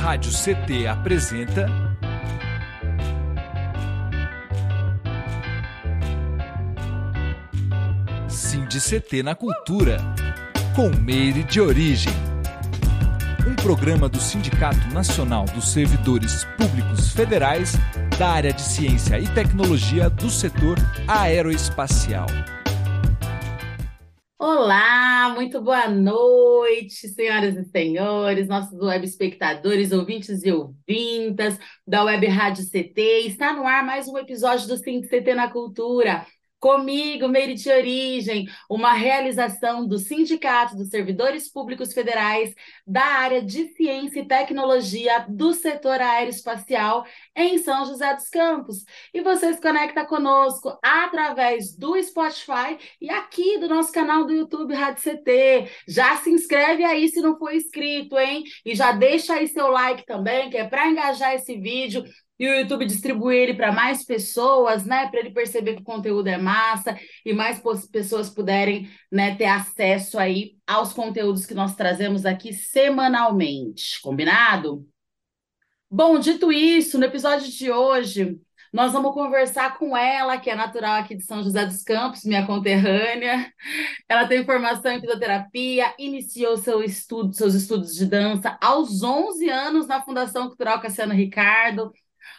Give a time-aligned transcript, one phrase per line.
[0.00, 1.66] Rádio CT apresenta.
[8.26, 9.98] Cindy CT na Cultura,
[10.74, 12.14] com Meire de Origem.
[13.46, 17.74] Um programa do Sindicato Nacional dos Servidores Públicos Federais
[18.18, 22.26] da área de Ciência e Tecnologia do setor aeroespacial.
[24.42, 32.26] Olá, muito boa noite, senhoras e senhores, nossos web espectadores, ouvintes e ouvintas da Web
[32.26, 33.26] Rádio CT.
[33.26, 36.26] Está no ar mais um episódio do Sim CT na Cultura.
[36.60, 42.54] Comigo, Meire de Origem, uma realização do Sindicato dos Servidores Públicos Federais
[42.86, 48.84] da área de Ciência e Tecnologia do setor aeroespacial em São José dos Campos.
[49.14, 54.74] E você se conecta conosco através do Spotify e aqui do nosso canal do YouTube
[54.74, 55.70] Rádio CT.
[55.88, 58.44] Já se inscreve aí se não for inscrito, hein?
[58.66, 62.04] E já deixa aí seu like também, que é para engajar esse vídeo
[62.40, 66.26] e o YouTube distribuir ele para mais pessoas, né, para ele perceber que o conteúdo
[66.26, 67.60] é massa e mais
[67.92, 74.88] pessoas puderem, né, ter acesso aí aos conteúdos que nós trazemos aqui semanalmente, combinado?
[75.90, 78.40] Bom, dito isso, no episódio de hoje,
[78.72, 82.46] nós vamos conversar com ela, que é natural aqui de São José dos Campos, minha
[82.46, 83.52] conterrânea.
[84.08, 89.86] Ela tem formação em fisioterapia, iniciou seu estudo, seus estudos de dança aos 11 anos
[89.88, 91.92] na Fundação Cultural Cassiano Ricardo,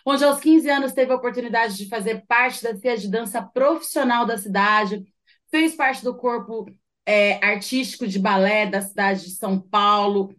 [0.06, 4.26] onde aos 15 anos teve a oportunidade de fazer parte da CIA de dança profissional
[4.26, 5.04] da cidade,
[5.50, 6.66] fez parte do corpo
[7.06, 10.36] é, artístico de balé da cidade de São Paulo,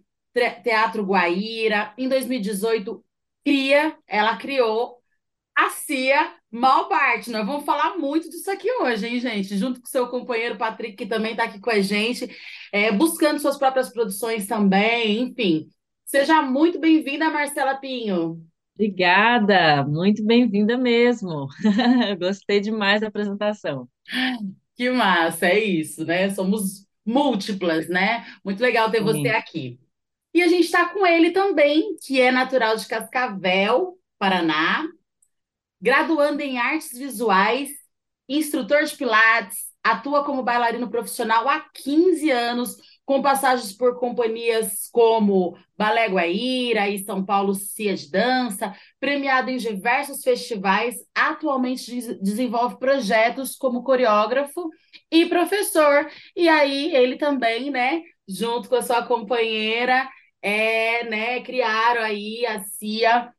[0.62, 1.92] Teatro Guaíra.
[1.98, 3.04] Em 2018,
[3.44, 4.98] cria, ela criou
[5.56, 7.28] a CIA Malbart.
[7.28, 9.56] Nós vamos falar muito disso aqui hoje, hein, gente?
[9.56, 12.28] Junto com seu companheiro Patrick, que também está aqui com a gente,
[12.72, 15.68] é, buscando suas próprias produções também, enfim.
[16.04, 18.42] Seja muito bem-vinda, Marcela Pinho.
[18.74, 21.46] Obrigada, muito bem-vinda mesmo.
[22.18, 23.88] Gostei demais da apresentação.
[24.76, 26.30] Que massa, é isso, né?
[26.30, 28.24] Somos múltiplas, né?
[28.44, 29.78] Muito legal ter você aqui.
[30.34, 34.86] E a gente está com ele também, que é natural de Cascavel, Paraná,
[35.80, 37.70] graduando em artes visuais,
[38.28, 45.56] instrutor de pilates, atua como bailarino profissional há 15 anos, com passagens por companhias como
[45.76, 53.56] Balé Guaíra e São Paulo Cia de Dança, premiado em diversos festivais, atualmente desenvolve projetos
[53.56, 54.68] como coreógrafo
[55.10, 56.08] e professor.
[56.36, 60.08] E aí ele também, né, junto com a sua companheira,
[60.40, 63.32] é, né, criaram aí a Cia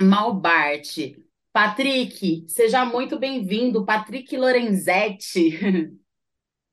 [0.00, 1.14] Malbart.
[1.52, 5.58] Patrick, seja muito bem-vindo, Patrick Lorenzetti.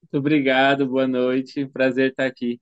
[0.07, 2.61] Muito obrigado, boa noite, prazer estar aqui.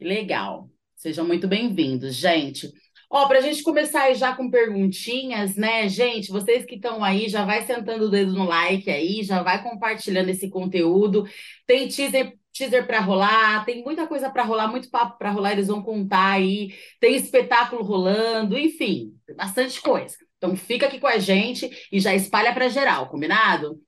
[0.00, 2.72] Legal, sejam muito bem-vindos, gente.
[3.10, 6.30] Ó, para a gente começar já com perguntinhas, né, gente?
[6.30, 10.30] Vocês que estão aí, já vai sentando o dedo no like aí, já vai compartilhando
[10.30, 11.26] esse conteúdo.
[11.66, 15.68] Tem teaser, teaser para rolar, tem muita coisa para rolar, muito papo para rolar, eles
[15.68, 16.74] vão contar aí.
[16.98, 20.16] Tem espetáculo rolando, enfim, bastante coisa.
[20.38, 23.78] Então fica aqui com a gente e já espalha para geral, combinado?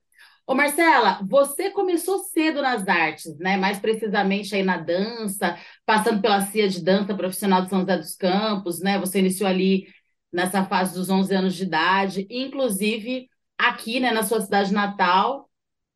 [0.45, 3.57] Ô Marcela, você começou cedo nas artes, né?
[3.57, 8.15] Mais precisamente aí na dança, passando pela CIA de dança profissional de São José dos
[8.15, 8.99] Campos, né?
[8.99, 9.87] Você iniciou ali
[10.31, 15.49] nessa fase dos 11 anos de idade, inclusive aqui, né, na sua cidade natal.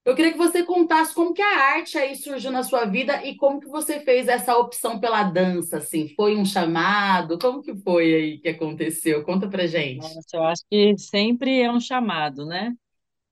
[0.06, 3.36] Eu queria que você contasse como que a arte aí surgiu na sua vida e
[3.36, 7.40] como que você fez essa opção pela dança, assim, foi um chamado?
[7.40, 9.24] Como que foi aí que aconteceu?
[9.24, 10.04] Conta pra gente.
[10.04, 12.72] Nossa, eu acho que sempre é um chamado, né?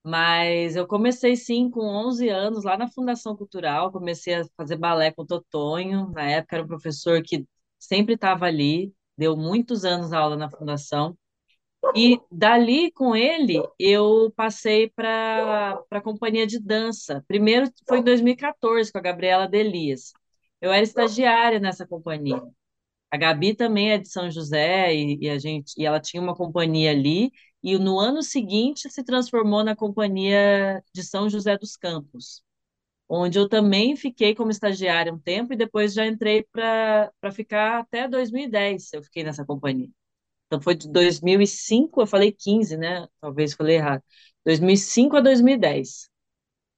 [0.03, 5.11] Mas eu comecei sim com 11 anos lá na Fundação Cultural, comecei a fazer balé
[5.11, 7.45] com o Totonho, na época era um professor que
[7.79, 11.17] sempre estava ali, deu muitos anos aula na fundação.
[11.95, 17.23] E dali com ele eu passei para a companhia de dança.
[17.27, 20.13] Primeiro foi em 2014 com a Gabriela Delias.
[20.61, 22.41] Eu era estagiária nessa companhia.
[23.11, 26.35] A Gabi também é de São José e, e a gente e ela tinha uma
[26.35, 27.31] companhia ali
[27.63, 32.43] e no ano seguinte se transformou na Companhia de São José dos Campos,
[33.09, 38.07] onde eu também fiquei como estagiária um tempo e depois já entrei para ficar até
[38.07, 39.89] 2010, eu fiquei nessa companhia.
[40.47, 43.07] Então foi de 2005, eu falei 15, né?
[43.21, 44.03] Talvez falei errado.
[44.45, 46.09] 2005 a 2010.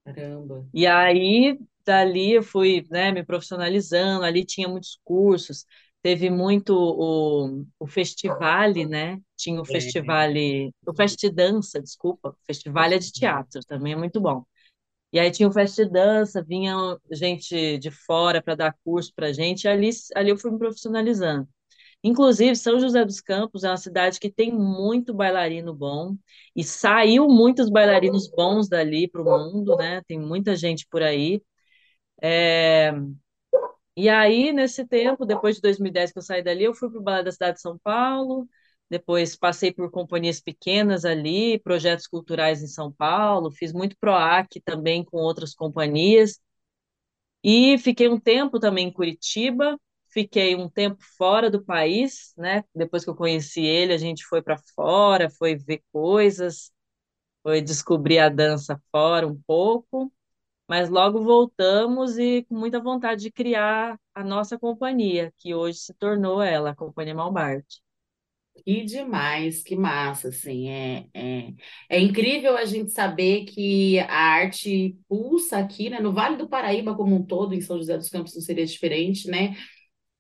[0.03, 0.65] Caramba.
[0.73, 5.65] E aí, dali eu fui, né, me profissionalizando, ali tinha muitos cursos,
[6.05, 9.19] teve muito o, o Festivale, né?
[9.35, 9.65] Tinha o é.
[9.65, 14.45] Festivale, o Festidança, desculpa, Festival é de teatro, também é muito bom.
[15.11, 16.75] E aí tinha o Festidança, vinha
[17.11, 21.49] gente de fora para dar curso para gente, e ali, ali eu fui me profissionalizando.
[22.03, 26.15] Inclusive, São José dos Campos é uma cidade que tem muito bailarino bom
[26.55, 30.03] e saiu muitos bailarinos bons dali para o mundo, né?
[30.07, 31.41] Tem muita gente por aí.
[32.21, 32.93] É...
[33.97, 37.03] E aí, nesse tempo, depois de 2010 que eu saí dali, eu fui para o
[37.03, 38.47] Balé da Cidade de São Paulo,
[38.89, 45.03] depois passei por companhias pequenas ali, projetos culturais em São Paulo, fiz muito PROAC também
[45.03, 46.39] com outras companhias.
[47.43, 49.79] E fiquei um tempo também em Curitiba,
[50.11, 52.63] fiquei um tempo fora do país, né?
[52.73, 56.71] Depois que eu conheci ele, a gente foi para fora, foi ver coisas,
[57.43, 60.13] foi descobrir a dança fora um pouco,
[60.67, 65.93] mas logo voltamos e com muita vontade de criar a nossa companhia, que hoje se
[65.93, 67.83] tornou ela, a Companhia Malbarte.
[68.63, 71.53] Que demais, que massa, assim, é, é,
[71.89, 76.95] é incrível a gente saber que a arte pulsa aqui, né, no Vale do Paraíba
[76.95, 79.55] como um todo, em São José dos Campos não seria diferente, né,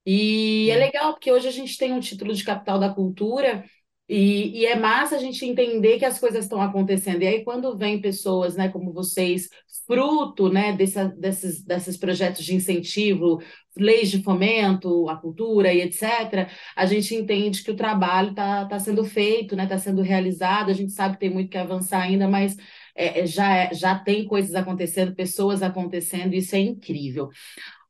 [0.05, 3.65] e é legal porque hoje a gente tem um título de capital da cultura
[4.07, 7.23] e, e é massa a gente entender que as coisas estão acontecendo.
[7.23, 9.49] E aí, quando vem pessoas, né, como vocês,
[9.87, 13.41] fruto, né, dessa, desses, desses projetos de incentivo,
[13.75, 18.79] leis de fomento à cultura e etc., a gente entende que o trabalho está tá
[18.79, 20.69] sendo feito, né, está sendo realizado.
[20.69, 22.55] A gente sabe que tem muito que avançar ainda, mas
[22.95, 27.29] é, é já, é, já tem coisas acontecendo, pessoas acontecendo, e isso é incrível.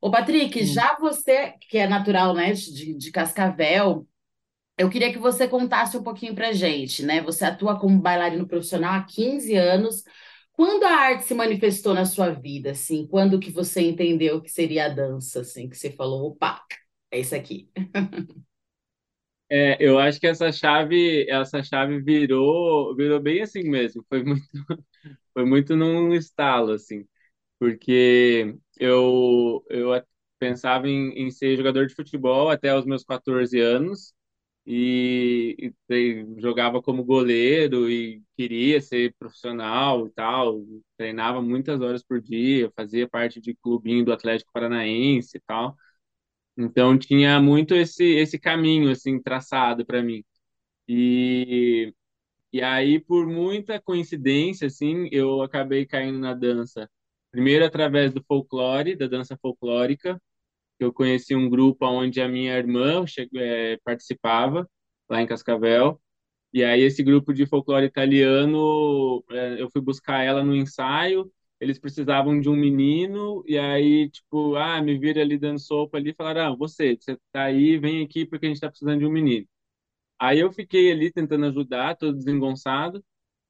[0.00, 0.64] Ô, Patrick, hum.
[0.64, 4.06] já você, que é natural, né, de, de Cascavel,
[4.78, 7.22] eu queria que você contasse um pouquinho pra gente, né?
[7.22, 10.04] Você atua como bailarino profissional há 15 anos.
[10.52, 13.06] Quando a arte se manifestou na sua vida, assim?
[13.06, 15.68] Quando que você entendeu que seria a dança, assim?
[15.68, 16.62] Que você falou, opa,
[17.10, 17.70] é isso aqui.
[19.48, 24.04] É, eu acho que essa chave, essa chave virou, virou bem assim mesmo.
[24.08, 24.42] Foi muito,
[25.34, 27.06] foi muito num estalo, assim
[27.60, 29.90] porque eu, eu
[30.38, 34.14] pensava em, em ser jogador de futebol até os meus 14 anos
[34.66, 40.64] e, e, jogava como goleiro e queria ser profissional e tal,
[40.96, 45.76] treinava muitas horas por dia, fazia parte de clubinho do Atlético Paranaense e tal.
[46.56, 50.24] Então tinha muito esse esse caminho assim traçado para mim.
[50.88, 51.94] E
[52.52, 56.90] e aí por muita coincidência assim, eu acabei caindo na dança
[57.30, 60.20] Primeiro através do folclore, da dança folclórica,
[60.78, 63.04] eu conheci um grupo onde a minha irmã
[63.36, 64.68] é, participava,
[65.08, 66.00] lá em Cascavel.
[66.52, 71.30] E aí esse grupo de folclore italiano, é, eu fui buscar ela no ensaio,
[71.60, 76.14] eles precisavam de um menino, e aí, tipo, ah, me viram ali dando sopa ali,
[76.14, 79.12] falaram, ah, você, você tá aí, vem aqui porque a gente tá precisando de um
[79.12, 79.46] menino.
[80.18, 83.04] Aí eu fiquei ali tentando ajudar, todo desengonçado,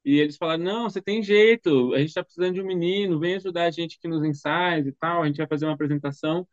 [0.05, 3.35] e eles falaram: não, você tem jeito, a gente está precisando de um menino, vem
[3.37, 6.47] ajudar a gente aqui nos ensaios e tal, a gente vai fazer uma apresentação.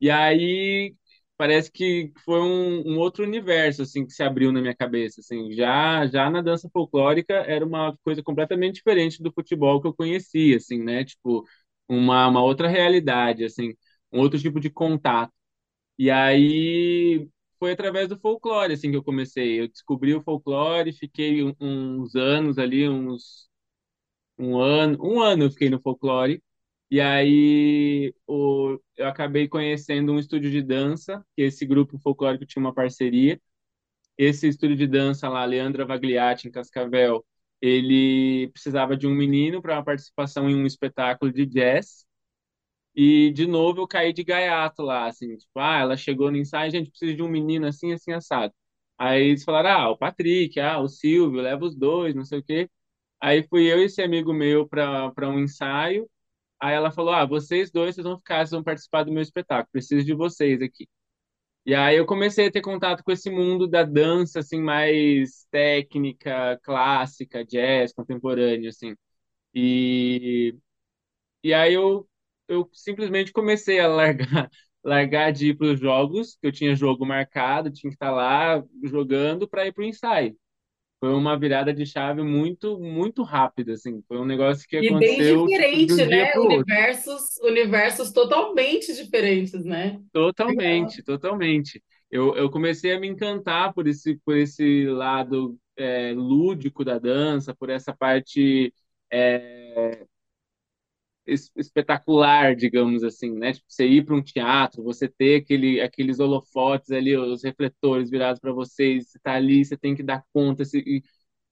[0.00, 0.94] E aí
[1.36, 5.52] parece que foi um, um, outro universo assim que se abriu na minha cabeça assim
[5.52, 10.56] já já na dança folclórica era uma coisa completamente diferente do futebol que eu conhecia
[10.56, 11.44] assim né tipo
[11.88, 13.74] uma, uma outra realidade assim
[14.12, 15.32] um outro tipo de contato
[15.98, 19.60] e aí foi através do folclore assim que eu comecei.
[19.60, 23.48] Eu descobri o folclore, fiquei uns anos ali, uns
[24.38, 26.42] um ano, um ano eu fiquei no folclore.
[26.90, 32.62] E aí o, eu acabei conhecendo um estúdio de dança, que esse grupo folclórico tinha
[32.64, 33.40] uma parceria.
[34.18, 37.24] Esse estúdio de dança lá, Leandra Vagliati, em Cascavel,
[37.60, 42.06] ele precisava de um menino para uma participação em um espetáculo de jazz.
[42.94, 46.70] E, de novo, eu caí de gaiato lá, assim, tipo, ah, ela chegou no ensaio,
[46.70, 48.54] gente precisa de um menino assim, assim, assado.
[48.96, 52.44] Aí eles falaram, ah, o Patrick, ah, o Silvio, leva os dois, não sei o
[52.44, 52.70] quê.
[53.20, 56.08] Aí fui eu e esse amigo meu para um ensaio.
[56.60, 59.70] Aí ela falou, ah, vocês dois, vocês vão ficar, vocês vão participar do meu espetáculo,
[59.72, 60.88] preciso de vocês aqui.
[61.66, 66.58] E aí eu comecei a ter contato com esse mundo da dança, assim, mais técnica,
[66.62, 68.94] clássica, jazz, contemporâneo, assim.
[69.54, 70.56] E,
[71.42, 72.08] e aí eu
[72.48, 74.50] eu simplesmente comecei a largar,
[74.84, 78.62] largar de ir para os jogos, que eu tinha jogo marcado, tinha que estar lá
[78.84, 80.36] jogando para ir para o ensaio.
[81.04, 84.02] Foi uma virada de chave muito, muito rápida, assim.
[84.08, 85.44] Foi um negócio que aconteceu.
[85.44, 86.32] E bem diferente, tipo, né?
[86.38, 90.00] Universos, universos totalmente diferentes, né?
[90.10, 91.18] Totalmente, Legal.
[91.18, 91.82] totalmente.
[92.10, 97.54] Eu, eu comecei a me encantar por esse, por esse lado é, lúdico da dança,
[97.54, 98.72] por essa parte
[99.12, 100.06] é,
[101.26, 103.52] espetacular, digamos assim, né?
[103.52, 108.40] Tipo, você ir para um teatro, você ter aquele, aqueles holofotes ali, os refletores virados
[108.40, 110.78] para vocês, você tá ali, você tem que dar conta, você...
[110.80, 111.02] e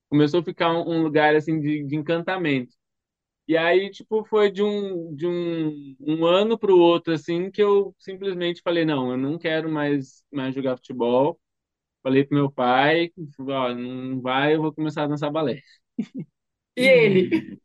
[0.09, 2.73] começou a ficar um, um lugar assim de, de, encantamento.
[3.47, 7.61] E aí, tipo, foi de um de um, um ano para o outro assim que
[7.63, 11.39] eu simplesmente falei, não, eu não quero mais mais jogar futebol.
[12.03, 15.61] falei pro meu pai, ó, não vai, eu vou começar a dançar balé.
[16.75, 17.59] E ele?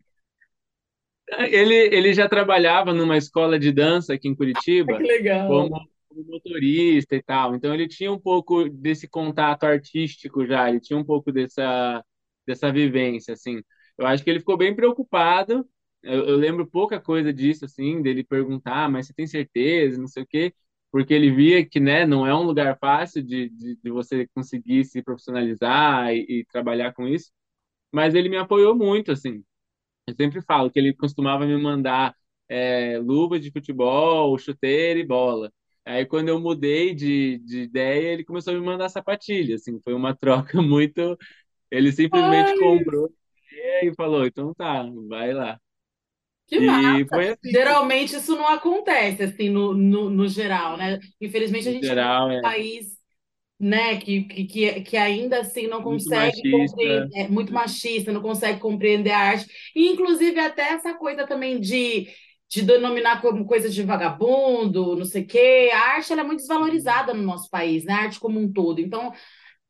[1.51, 4.35] Ele, ele já trabalhava numa escola de dança aqui em
[4.95, 5.69] Que Curitiba legal.
[5.69, 5.71] como,
[6.09, 7.55] como motorista e tal.
[7.55, 12.05] Então ele tinha um pouco desse contato artístico já, ele tinha um pouco dessa,
[12.47, 13.63] dessa vivência, assim.
[13.99, 15.69] Eu acho que ele ficou bem preocupado.
[16.03, 20.07] Eu, eu lembro pouca coisa disso, assim, dele perguntar, "Ah, mas você tem certeza, não
[20.07, 20.55] sei o quê,
[20.91, 24.85] porque ele via que, né, não é um lugar fácil de, de, de você conseguir
[24.85, 27.31] se profissionalizar e, e trabalhar com isso.
[27.93, 29.43] Mas ele me apoiou muito, assim.
[30.09, 32.15] Eu sempre falo que ele costumava me mandar
[32.49, 35.53] é, luva de futebol, chuteira e bola.
[35.85, 39.95] Aí quando eu mudei de, de ideia, ele começou a me mandar sapatilha, assim, foi
[39.95, 41.17] uma troca muito...
[41.71, 43.13] Ele simplesmente Ai, comprou
[43.83, 45.61] e falou, então tá, vai lá.
[46.47, 47.09] que E massa.
[47.13, 50.99] foi assim, Geralmente isso não acontece assim no, no, no geral, né?
[51.21, 52.98] Infelizmente a gente geral, é país,
[53.59, 56.51] né, que, que, que ainda assim não muito consegue machista.
[56.51, 59.47] compreender, é muito machista, não consegue compreender a arte.
[59.75, 62.09] E inclusive até essa coisa também de,
[62.49, 65.71] de denominar como coisa de vagabundo, não sei o quê.
[65.73, 67.95] A arte ela é muito desvalorizada no nosso país, né?
[67.95, 68.81] A arte como um todo.
[68.81, 69.13] Então,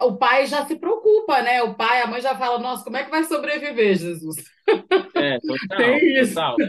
[0.01, 1.63] o pai já se preocupa, né?
[1.63, 4.37] O pai, a mãe já fala, nossa, como é que vai sobreviver, Jesus?
[5.15, 6.41] É, total, Tem isso.
[6.43, 6.63] total.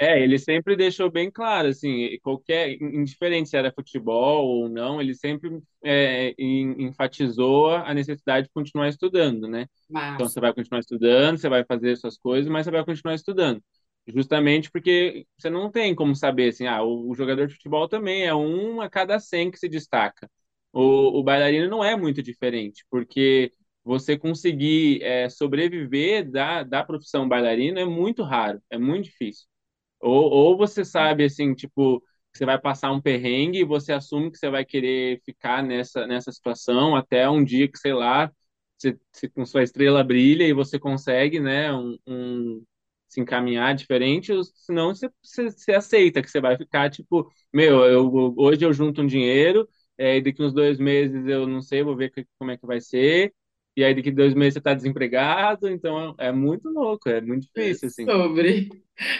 [0.00, 5.14] É, ele sempre deixou bem claro, assim, qualquer, indiferente se era futebol ou não, ele
[5.14, 9.66] sempre é, en- enfatizou a necessidade de continuar estudando, né?
[10.14, 13.14] Então Mas, você vai continuar estudando, você vai fazer suas coisas, mas você vai continuar
[13.14, 13.62] estudando.
[14.08, 18.24] Justamente porque você não tem como saber, assim, ah, o, o jogador de futebol também
[18.26, 20.30] é um a cada 100 que se destaca.
[20.74, 23.52] O, o bailarino não é muito diferente, porque
[23.84, 29.46] você conseguir é, sobreviver da, da profissão bailarino é muito raro, é muito difícil.
[30.00, 32.02] Ou, ou você sabe, assim, tipo,
[32.32, 36.30] você vai passar um perrengue e você assume que você vai querer ficar nessa, nessa
[36.32, 38.30] situação até um dia que, sei lá,
[38.78, 42.64] você, você, com sua estrela brilha e você consegue, né, um, um-
[43.08, 47.84] se encaminhar diferente, ou senão você, você, você aceita que você vai ficar, tipo, meu,
[47.84, 51.82] eu, hoje eu junto um dinheiro, é, e daqui uns dois meses eu não sei,
[51.82, 53.34] vou ver que- como é que vai ser,
[53.76, 57.62] e aí daqui dois meses você está desempregado, então é muito louco, é muito é
[57.62, 58.10] difícil, assim.
[58.10, 58.70] sobre,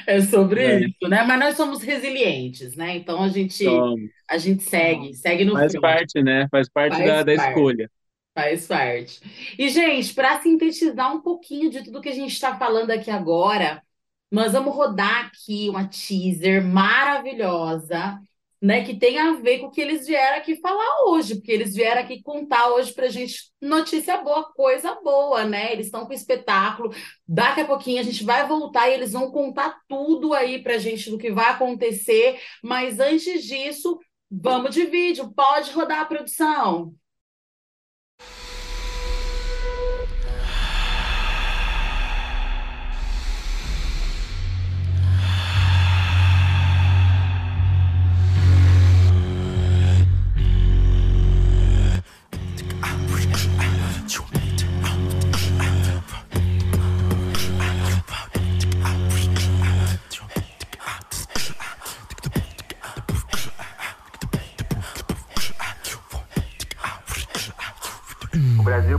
[0.06, 1.22] é sobre É, isso, né?
[1.24, 2.96] Mas nós somos resilientes, né?
[2.96, 3.88] Então a gente,
[4.28, 6.46] a gente segue, segue no Faz front, parte, né?
[6.50, 7.74] Faz parte da, faz da parte.
[7.74, 7.90] escolha.
[8.34, 9.20] Faz parte.
[9.58, 13.82] E, gente, para sintetizar um pouquinho de tudo que a gente está falando aqui agora,
[14.30, 18.20] nós vamos rodar aqui uma teaser maravilhosa,
[18.64, 21.74] né, que tem a ver com o que eles vieram aqui falar hoje, porque eles
[21.74, 25.70] vieram aqui contar hoje para a gente notícia boa, coisa boa, né?
[25.70, 26.90] Eles estão com espetáculo.
[27.28, 30.78] Daqui a pouquinho a gente vai voltar e eles vão contar tudo aí para a
[30.78, 32.40] gente do que vai acontecer.
[32.62, 33.98] Mas antes disso,
[34.30, 35.30] vamos de vídeo.
[35.34, 36.94] Pode rodar a produção.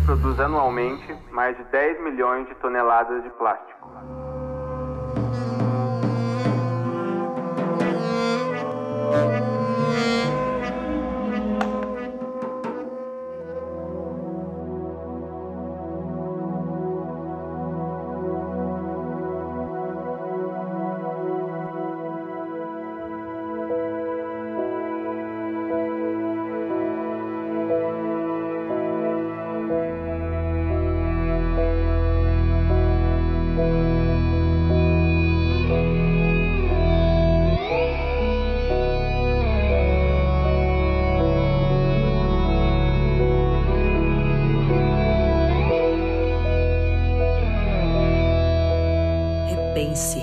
[0.06, 4.35] Produz anualmente mais de 10 milhões de toneladas de plástico.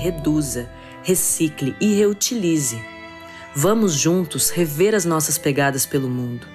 [0.03, 0.69] Reduza,
[1.05, 2.77] recicle e reutilize.
[3.55, 6.47] Vamos juntos rever as nossas pegadas pelo mundo.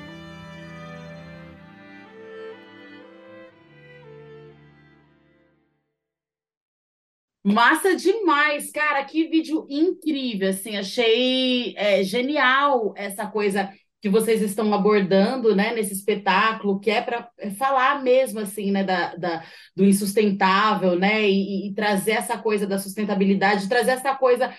[7.46, 13.72] Massa demais, cara, que vídeo incrível, assim, achei é, genial essa coisa
[14.08, 19.16] que vocês estão abordando, né, nesse espetáculo, que é para falar mesmo, assim, né, da,
[19.16, 19.44] da-
[19.76, 24.54] do insustentável, né, e, e trazer essa coisa da sustentabilidade, trazer essa coisa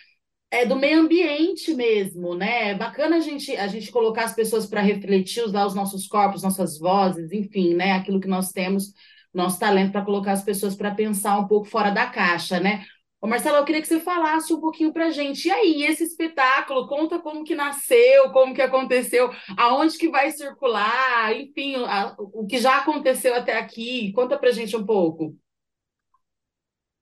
[0.50, 2.70] é do meio ambiente mesmo, né?
[2.70, 6.42] É bacana a gente, a gente colocar as pessoas para refletir, usar os nossos corpos,
[6.42, 7.92] nossas vozes, enfim, né?
[7.92, 8.92] Aquilo que nós temos,
[9.34, 12.84] nosso talento para colocar as pessoas para pensar um pouco fora da caixa, né?
[13.20, 15.48] Ô Marcelo, eu queria que você falasse um pouquinho para a gente.
[15.48, 21.32] E aí, esse espetáculo, conta como que nasceu, como que aconteceu, aonde que vai circular,
[21.34, 24.12] enfim, a, o que já aconteceu até aqui.
[24.12, 25.36] Conta para a gente um pouco.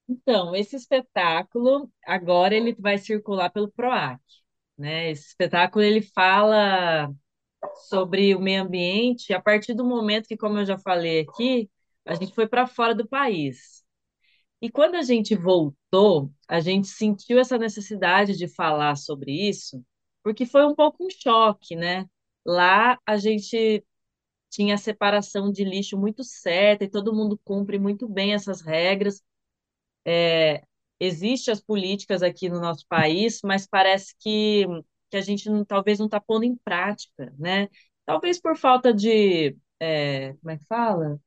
[0.09, 4.21] Então, esse espetáculo, agora ele vai circular pelo PROAC,
[4.79, 5.11] né?
[5.11, 7.13] Esse espetáculo, ele fala
[7.89, 11.71] sobre o meio ambiente a partir do momento que, como eu já falei aqui,
[12.07, 13.85] a gente foi para fora do país.
[14.61, 19.85] E quando a gente voltou, a gente sentiu essa necessidade de falar sobre isso,
[20.23, 22.07] porque foi um pouco um choque, né?
[22.45, 23.85] Lá a gente
[24.51, 29.23] tinha a separação de lixo muito certa e todo mundo cumpre muito bem essas regras.
[30.29, 30.63] É,
[31.01, 34.65] Existem as políticas aqui no nosso país, mas parece que,
[35.11, 37.69] que a gente não, talvez não está pondo em prática, né?
[38.07, 41.21] Talvez por falta de, é, como é que fala?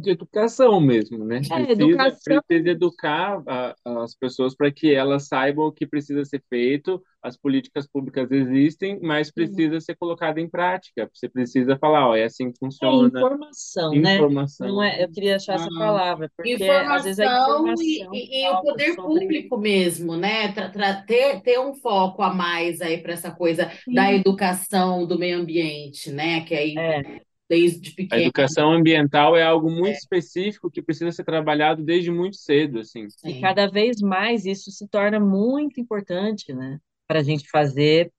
[0.00, 1.46] De educação mesmo, né?
[1.50, 2.42] É, Precisa, educação.
[2.48, 7.02] precisa educar a- as pessoas para que elas saibam o que precisa ser feito.
[7.22, 11.08] As políticas públicas existem, mas precisa ser colocado em prática.
[11.14, 12.96] Você precisa falar, ó, é assim que É funciona.
[12.96, 14.30] informação, né?
[14.58, 14.82] Não Informação.
[14.82, 18.48] é, eu queria achar essa palavra, porque às vezes a informação e, informação e- e
[18.50, 20.52] o poder sobre público mesmo, né?
[20.52, 24.14] Tra- tra- ter, ter um foco a mais aí para essa coisa da Sim.
[24.14, 26.42] educação do meio ambiente, né?
[26.44, 28.22] Que aí É, desde A pequeno.
[28.22, 33.06] educação ambiental é algo muito específico que precisa ser trabalhado desde muito cedo, assim.
[33.06, 36.80] e Sim, cada vez mais isso se torna muito importante, né?
[37.08, 38.12] Para a gente fazer,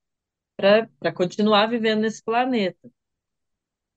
[0.58, 2.92] para para continuar vivendo nesse planeta.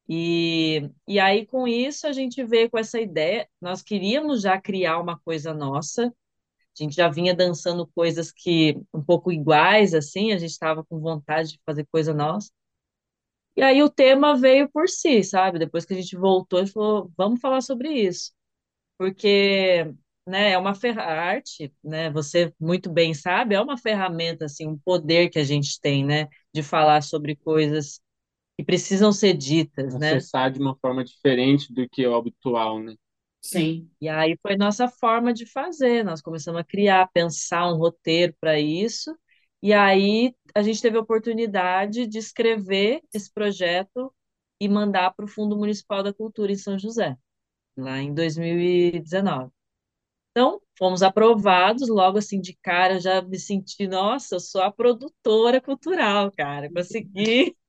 [0.09, 3.49] E, e aí, com isso, a gente veio com essa ideia.
[3.61, 9.03] Nós queríamos já criar uma coisa nossa, a gente já vinha dançando coisas que um
[9.03, 12.51] pouco iguais, assim, a gente estava com vontade de fazer coisa nossa.
[13.57, 15.59] E aí o tema veio por si, sabe?
[15.59, 18.33] Depois que a gente voltou, gente falou, vamos falar sobre isso.
[18.99, 19.85] Porque,
[20.27, 22.11] né, é uma ferra arte, né?
[22.11, 26.29] Você muito bem sabe, é uma ferramenta, assim, um poder que a gente tem, né?
[26.55, 28.01] De falar sobre coisas
[28.59, 30.23] que precisam ser ditas, né?
[30.23, 32.95] Acessar de uma forma diferente do que o habitual, né?
[33.41, 36.05] sim, E aí foi nossa forma de fazer.
[36.05, 39.17] Nós começamos a criar, pensar um roteiro para isso.
[39.63, 44.15] E aí a gente teve a oportunidade de escrever esse projeto
[44.61, 47.17] e mandar para o Fundo Municipal da Cultura em São José,
[47.77, 49.51] lá em 2019.
[50.31, 55.61] Então, fomos aprovados, logo assim de cara, já me senti, nossa, eu sou a produtora
[55.61, 57.57] cultural, cara, consegui.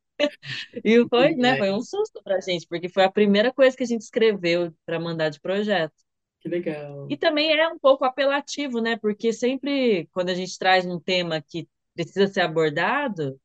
[0.84, 3.84] E foi, né, foi um susto para a gente, porque foi a primeira coisa que
[3.84, 5.94] a gente escreveu para mandar de projeto.
[6.40, 7.08] que legal.
[7.10, 8.98] E também é um pouco apelativo, né?
[8.98, 13.40] Porque sempre quando a gente traz um tema que precisa ser abordado,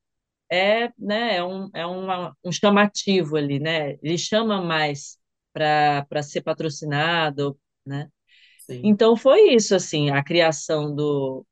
[0.50, 3.92] é, né, é um, é uma, um chamativo ali, né?
[4.02, 5.18] Ele chama mais
[5.52, 8.10] para ser patrocinado, né?
[8.56, 11.46] Sim, Então foi isso, assim, a criação do,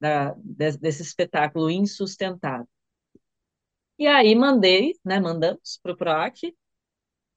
[0.00, 2.68] da, de- desse espetáculo insustentável.
[3.98, 6.54] E aí mandei, né, mandamos para o PROAC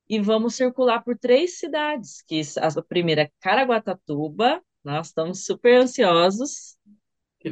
[0.09, 6.77] e vamos circular por três cidades, que a primeira é Caraguatatuba, nós estamos super ansiosos,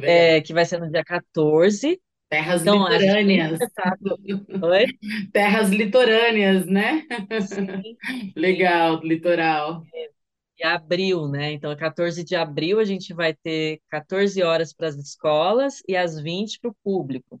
[0.00, 2.00] que é, que vai ser no dia 14.
[2.28, 3.60] Terras Então, litorâneas.
[3.60, 4.18] espetáculo.
[4.62, 4.86] Oi?
[5.32, 7.06] Terras litorâneas, né?
[7.38, 7.96] Sim.
[8.36, 9.84] Legal, litoral.
[10.58, 11.52] E abril, né?
[11.52, 16.20] Então, 14 de abril, a gente vai ter 14 horas para as escolas e as
[16.20, 17.40] 20 para o público.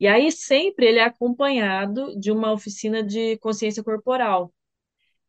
[0.00, 4.52] E aí, sempre ele é acompanhado de uma oficina de consciência corporal.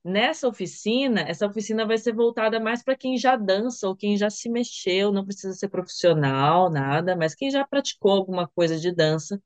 [0.05, 4.29] Nessa oficina, essa oficina vai ser voltada mais para quem já dança ou quem já
[4.29, 9.41] se mexeu, não precisa ser profissional, nada, mas quem já praticou alguma coisa de dança,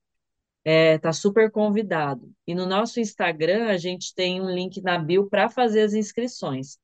[0.66, 2.30] é, tá super convidado.
[2.46, 6.78] E no nosso Instagram, a gente tem um link na bio para fazer as inscrições.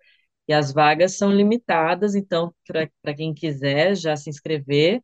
[0.48, 5.04] E as vagas são limitadas, então, para quem quiser já se inscrever,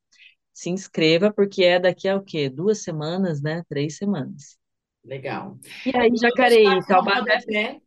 [0.54, 2.48] se inscreva, porque é daqui a o quê?
[2.50, 3.64] Duas semanas, né?
[3.68, 4.58] Três semanas.
[5.04, 5.60] Legal.
[5.86, 7.82] E aí, Jacareí, Taubaté.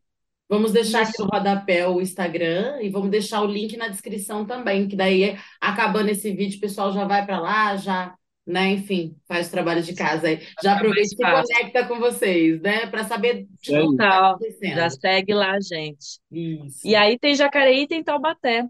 [0.49, 4.87] Vamos deixar aqui no rodapé o Instagram e vamos deixar o link na descrição também,
[4.87, 8.15] que daí, acabando esse vídeo, o pessoal já vai para lá, já,
[8.47, 10.41] né, enfim, faz o trabalho de casa aí.
[10.63, 14.39] Já aproveita e se conecta com vocês, né, para saber de tudo Total.
[14.63, 16.21] Já segue lá, gente.
[16.31, 16.87] Isso.
[16.87, 18.67] E aí tem Jacareí e tem Taubaté.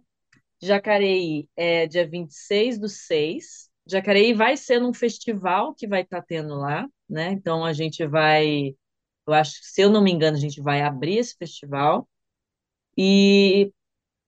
[0.63, 3.69] Jacareí é dia 26 do 6.
[3.87, 7.33] Jacareí vai ser num festival que vai estar tendo lá, né?
[7.33, 8.75] Então a gente vai,
[9.27, 12.09] eu acho, que, se eu não me engano, a gente vai abrir esse festival.
[12.97, 13.73] E,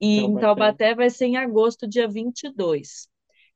[0.01, 0.95] e em Taubaté.
[0.95, 3.09] Vai ser em agosto, dia 22.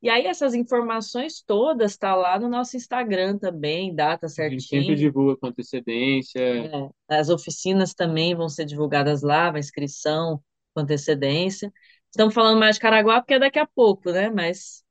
[0.03, 4.95] E aí essas informações todas tá lá no nosso Instagram também, data A gente sempre
[4.95, 6.41] divulga com antecedência.
[6.41, 10.43] É, as oficinas também vão ser divulgadas lá, a inscrição
[10.75, 11.71] com antecedência.
[12.11, 14.31] Estamos falando mais de Caraguá porque é daqui a pouco, né?
[14.31, 14.83] Mas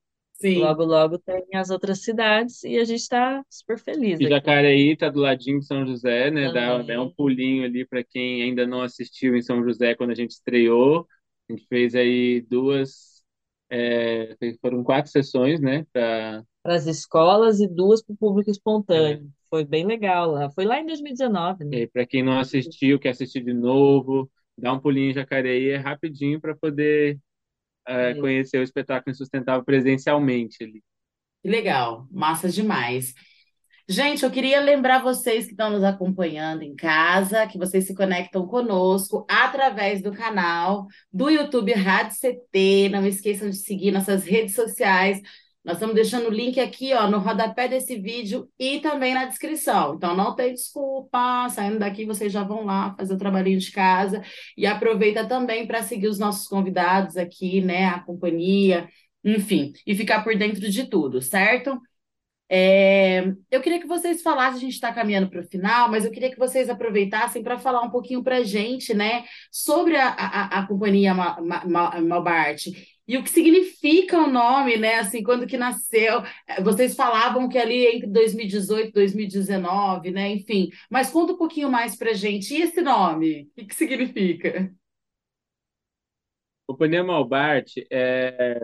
[0.41, 0.59] Sim.
[0.59, 4.95] logo, logo tem as outras cidades e a gente está super feliz E aqui Jacareí
[4.95, 6.51] tá do ladinho de São José, né?
[6.51, 10.15] Dá, dá um pulinho ali para quem ainda não assistiu em São José quando a
[10.15, 11.05] gente estreou.
[11.49, 13.21] A gente fez aí duas,
[13.69, 15.85] é, foram quatro sessões, né?
[15.91, 19.29] Para as escolas e duas para o público é, espontâneo.
[19.49, 20.49] Foi bem legal lá.
[20.51, 21.79] Foi lá em 2019, né?
[21.79, 25.77] e para quem não assistiu, quer assistir de novo, dá um pulinho em Jacareí, é
[25.77, 27.17] rapidinho para poder
[27.89, 30.83] é, conhecer o espetáculo Insustentável presencialmente ali.
[31.41, 33.13] Que legal, massa demais.
[33.87, 38.45] Gente, eu queria lembrar vocês que estão nos acompanhando em casa, que vocês se conectam
[38.45, 42.89] conosco através do canal do YouTube Rádio CT.
[42.89, 45.19] Não esqueçam de seguir nossas redes sociais.
[45.63, 49.95] Nós estamos deixando o link aqui, ó, no rodapé desse vídeo e também na descrição.
[49.95, 51.49] Então não tem desculpa.
[51.49, 54.23] Saindo daqui, vocês já vão lá fazer o trabalhinho de casa
[54.57, 58.87] e aproveita também para seguir os nossos convidados aqui, né, a companhia,
[59.23, 61.77] enfim, e ficar por dentro de tudo, certo?
[62.51, 66.11] É, eu queria que vocês falassem, a gente está caminhando para o final, mas eu
[66.11, 70.59] queria que vocês aproveitassem para falar um pouquinho para a gente, né, sobre a, a,
[70.59, 72.65] a companhia Ma- Ma- Ma- Malbart
[73.09, 76.23] e o que significa o nome, né, assim, quando que nasceu.
[76.47, 81.69] Eh, Vocês falavam que ali entre 2018 e 2019, né, enfim, mas conta um pouquinho
[81.71, 82.53] mais para a gente.
[82.55, 83.49] E esse nome?
[83.51, 84.71] O que que significa?
[86.67, 88.59] Companhia Malbart é,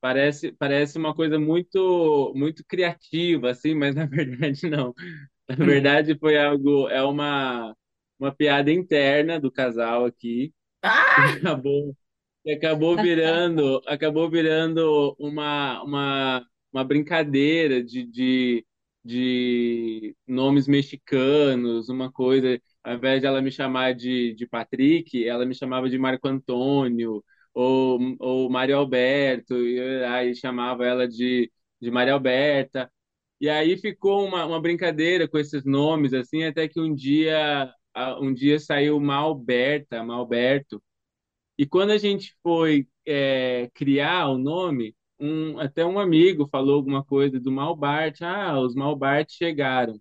[0.00, 4.94] parece, parece uma coisa muito, muito criativa, assim, mas na verdade não.
[5.48, 7.76] Na verdade foi algo, é uma,
[8.18, 11.96] uma piada interna do casal aqui, Ah, acabou,
[12.48, 18.66] que acabou virando, acabou virando uma, uma, uma brincadeira de, de,
[19.04, 25.44] de nomes mexicanos, uma coisa, ao invés de ela me chamar de, de Patrick, ela
[25.44, 31.90] me chamava de Marco Antônio, ou, ou Mário Alberto, e aí chamava ela de, de
[31.90, 32.90] Maria Alberta.
[33.40, 37.70] E aí ficou uma, uma brincadeira com esses nomes, assim, até que um dia,
[38.20, 40.82] um dia saiu Malberta, Malberto,
[41.58, 47.04] e quando a gente foi é, criar o nome, um, até um amigo falou alguma
[47.04, 48.20] coisa do Malbart.
[48.22, 50.00] Ah, os Malbart chegaram.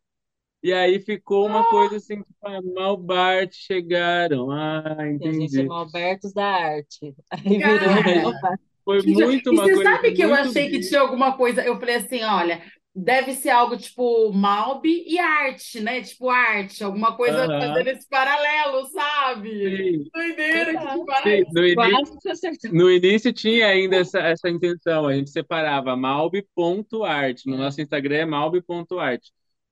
[0.63, 4.51] E aí ficou uma coisa assim, tipo, ah, Malbart chegaram.
[4.51, 5.63] Ah, E a gente é entendi.
[5.63, 7.15] Malbertos da Arte.
[7.31, 8.59] Aí virou cara!
[8.85, 11.63] Foi muito E uma você coisa sabe que eu achei que tinha alguma coisa.
[11.63, 12.61] Eu falei assim: olha,
[12.97, 16.01] deve ser algo tipo Malbi e arte, né?
[16.03, 19.51] Tipo arte, alguma coisa Aham, fazendo esse paralelo, sabe?
[19.63, 20.87] sim, doideira, que
[21.23, 21.45] sim.
[21.51, 22.71] No início, Quase que acertou.
[22.71, 25.07] no início tinha ainda essa, essa intenção.
[25.07, 27.45] A gente separava malbi.art.
[27.45, 27.57] No É.
[27.57, 29.23] nosso Instagram é malbi.art.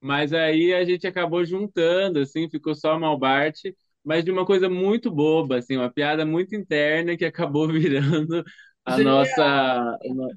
[0.02, 3.56] Mas aí a gente acabou juntando, assim, ficou só Malbart,
[4.04, 8.44] mas de uma coisa muito boba, assim, uma piada muito interna que acabou virando
[8.86, 9.00] a Genial.
[9.00, 10.34] nossa, o no-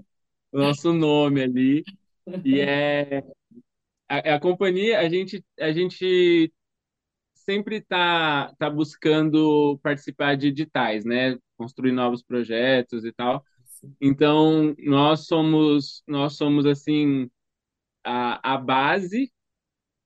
[0.53, 1.87] o nosso nome ali.
[2.45, 3.23] E é
[4.09, 6.53] a, a companhia, a gente, a gente
[7.35, 11.37] sempre está tá buscando participar de editais, né?
[11.57, 13.45] Construir novos projetos e tal.
[14.01, 17.31] Então, nós somos, nós somos assim,
[18.05, 19.33] a, a base,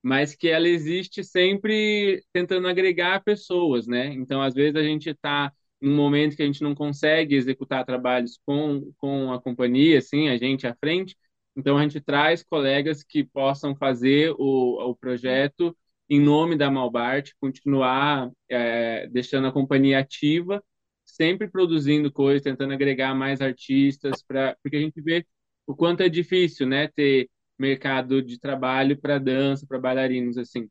[0.01, 4.07] mas que ela existe sempre tentando agregar pessoas, né?
[4.13, 8.39] Então, às vezes a gente está num momento que a gente não consegue executar trabalhos
[8.45, 11.15] com, com a companhia, assim, a gente à frente,
[11.55, 15.75] então a gente traz colegas que possam fazer o, o projeto
[16.09, 20.63] em nome da Malbart, continuar é, deixando a companhia ativa,
[21.05, 25.25] sempre produzindo coisas, tentando agregar mais artistas, pra, porque a gente vê
[25.65, 30.69] o quanto é difícil, né, ter mercado de trabalho para dança, para bailarinos, assim.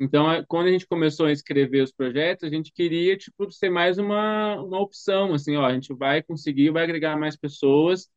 [0.00, 3.98] Então, quando a gente começou a escrever os projetos, a gente queria, tipo, ser mais
[3.98, 8.08] uma, uma opção, assim, ó, a gente vai conseguir, vai agregar mais pessoas,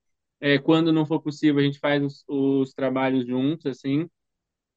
[0.44, 4.10] é, quando não for possível, a gente faz os, os trabalhos juntos, assim,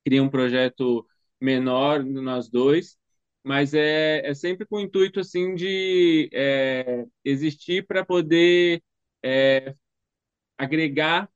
[0.04, 1.06] cria um projeto
[1.40, 2.98] menor, nós dois,
[3.44, 8.82] mas é, é sempre com o intuito, assim, de é, existir para poder
[9.24, 9.74] é,
[10.58, 11.30] agregar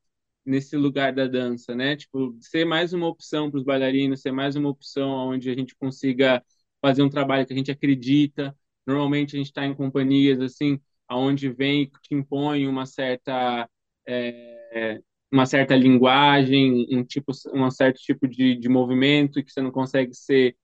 [0.45, 1.97] nesse lugar da dança, né?
[1.97, 5.75] Tipo, ser mais uma opção para os bailarinos, ser mais uma opção onde a gente
[5.77, 6.45] consiga
[6.81, 8.57] fazer um trabalho que a gente acredita.
[8.87, 13.69] Normalmente a gente está em companhias assim, aonde vem te impõe uma certa
[14.13, 15.01] é,
[15.33, 19.71] uma certa linguagem, um tipo, um certo tipo de, de movimento e que você não
[19.71, 20.57] consegue ser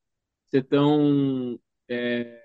[0.50, 2.40] ser tão é,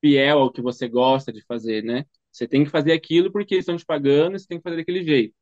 [0.00, 2.04] fiel ao que você gosta de fazer, né?
[2.32, 5.04] Você tem que fazer aquilo porque eles estão te pagando, você tem que fazer daquele
[5.04, 5.34] jeito.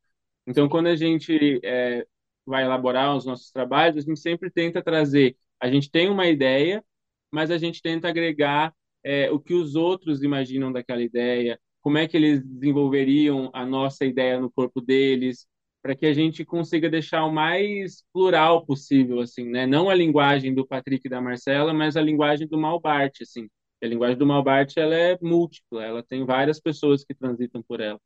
[0.47, 2.07] Então, quando a gente é,
[2.47, 5.37] vai elaborar os nossos trabalhos, a gente sempre tenta trazer.
[5.61, 6.85] A gente tem uma ideia,
[7.31, 12.09] mas a gente tenta agregar é, o que os outros imaginam daquela ideia, como é
[12.09, 15.47] que eles desenvolveriam a nossa ideia no corpo deles,
[15.81, 19.69] para que a gente consiga deixar o mais plural possível, assim, né?
[19.69, 23.47] Não a linguagem do Patrick e da Marcela, mas a linguagem do Malbart, assim.
[23.81, 28.01] A linguagem do Malbart, ela é múltipla, ela tem várias pessoas que transitam por ela.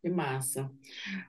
[0.00, 0.70] Que massa.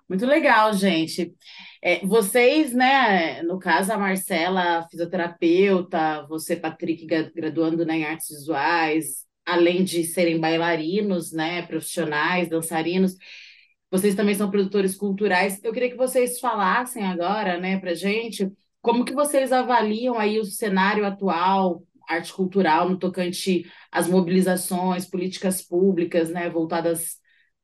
[0.07, 1.35] Muito legal, gente.
[1.81, 9.25] É, vocês, né, no caso, a Marcela, fisioterapeuta, você, Patrick, graduando né, em artes visuais,
[9.45, 13.15] além de serem bailarinos, né, profissionais, dançarinos,
[13.91, 15.63] vocês também são produtores culturais.
[15.63, 20.45] Eu queria que vocês falassem agora, né, para gente, como que vocês avaliam aí o
[20.45, 27.17] cenário atual, arte cultural, no tocante às mobilizações, políticas públicas, né, voltadas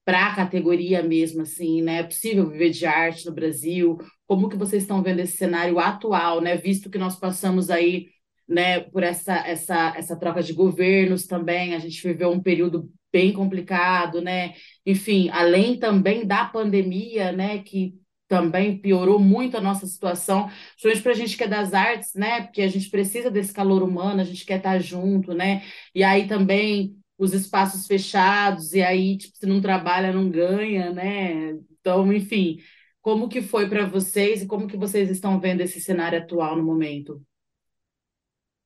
[0.04, 2.00] para a categoria mesmo, assim, né?
[2.00, 3.98] É possível viver de arte no Brasil?
[4.28, 6.58] Como que vocês estão vendo esse cenário atual, né?
[6.58, 8.08] Visto que nós passamos aí,
[8.51, 13.31] né, por essa, essa, essa troca de governos também, a gente viveu um período bem
[13.31, 14.53] complicado, né?
[14.85, 17.93] Enfim, além também da pandemia, né, que
[18.27, 20.49] também piorou muito a nossa situação,
[20.81, 22.41] principalmente para a gente que é das artes, né?
[22.41, 25.63] Porque a gente precisa desse calor humano, a gente quer estar junto, né?
[25.95, 31.51] E aí também os espaços fechados, e aí, tipo, se não trabalha, não ganha, né?
[31.79, 32.57] Então, enfim,
[33.01, 36.63] como que foi para vocês e como que vocês estão vendo esse cenário atual no
[36.63, 37.21] momento?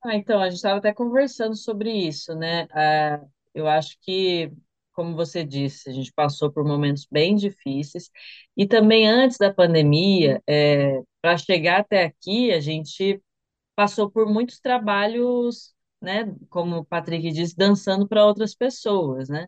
[0.05, 2.67] Ah, então, a gente estava até conversando sobre isso, né?
[2.71, 3.21] Ah,
[3.55, 4.51] eu acho que,
[4.93, 8.11] como você disse, a gente passou por momentos bem difíceis
[8.55, 13.19] e também antes da pandemia, é, para chegar até aqui, a gente
[13.75, 16.35] passou por muitos trabalhos, né?
[16.49, 19.47] Como o Patrick disse, dançando para outras pessoas, né?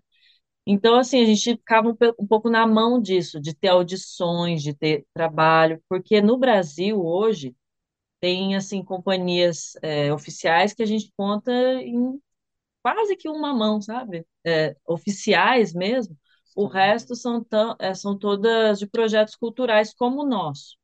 [0.66, 4.74] Então, assim, a gente ficava um, um pouco na mão disso, de ter audições, de
[4.74, 7.56] ter trabalho, porque no Brasil hoje
[8.20, 11.52] tem assim companhias é, oficiais que a gente conta
[11.82, 12.20] em
[12.84, 14.26] quase que uma mão, sabe?
[14.46, 16.18] É, oficiais mesmo.
[16.56, 20.78] O resto são, tão, é, são todas de projetos culturais como o nosso.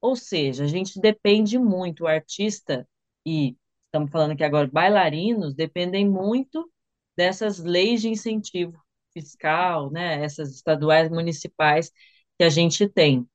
[0.00, 2.86] Ou seja, a gente depende muito, o artista,
[3.26, 6.70] e estamos falando aqui agora, bailarinos, dependem muito
[7.16, 8.78] dessas leis de incentivo
[9.12, 10.22] fiscal, né?
[10.24, 11.90] Essas estaduais, municipais
[12.38, 13.26] que a gente tem.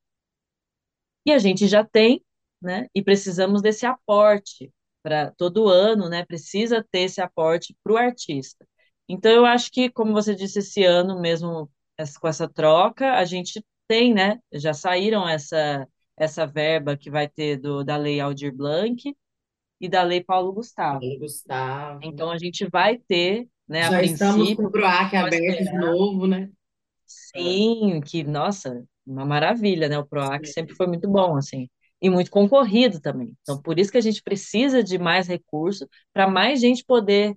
[1.26, 2.22] E a gente já tem,
[2.60, 2.86] né?
[2.94, 4.70] E precisamos desse aporte
[5.02, 6.24] para todo ano, né?
[6.24, 8.66] Precisa ter esse aporte para o artista.
[9.08, 11.70] Então, eu acho que, como você disse, esse ano mesmo,
[12.20, 14.38] com essa troca, a gente tem, né?
[14.52, 19.16] Já saíram essa, essa verba que vai ter do, da Lei Aldir Blanc
[19.80, 21.00] e da Lei Paulo Gustavo.
[21.00, 22.00] Paulo Gustavo.
[22.02, 23.82] Então, a gente vai ter, né?
[23.90, 26.50] Já estamos com o PROAC aberto de novo, né?
[27.06, 29.98] Sim, que, nossa, uma maravilha, né?
[29.98, 30.52] O PROAC Sim.
[30.52, 31.68] sempre foi muito bom, assim
[32.00, 33.36] e muito concorrido também.
[33.42, 37.36] Então, por isso que a gente precisa de mais recursos para mais gente poder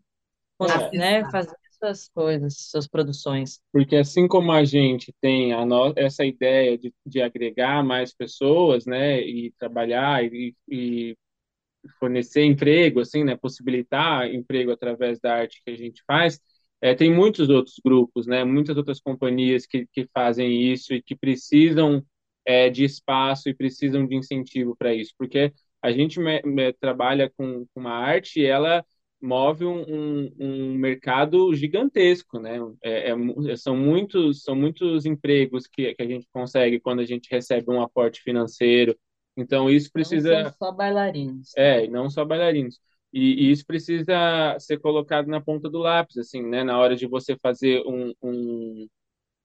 [0.94, 3.62] né, fazer essas coisas, suas produções.
[3.72, 5.94] Porque assim como a gente tem a no...
[5.98, 11.18] essa ideia de, de agregar mais pessoas, né, e trabalhar e, e
[12.00, 16.40] fornecer emprego, assim, né, possibilitar emprego através da arte que a gente faz,
[16.82, 21.16] é, tem muitos outros grupos, né, muitas outras companhias que, que fazem isso e que
[21.16, 22.04] precisam
[22.46, 27.32] é, de espaço e precisam de incentivo para isso, porque a gente me, me, trabalha
[27.36, 28.86] com, com, uma arte e ela
[29.22, 32.58] move um, um, um mercado gigantesco, né?
[32.82, 37.30] É, é, são muitos são muitos empregos que, que a gente consegue quando a gente
[37.32, 38.98] recebe um aporte financeiro.
[39.36, 41.52] Então isso precisa não só bailarinos.
[41.56, 42.80] É, não só bailarinos.
[43.12, 46.64] E, e, isso precisa ser colocado na ponta do lápis, assim, né?
[46.64, 48.88] Na hora de você fazer um, um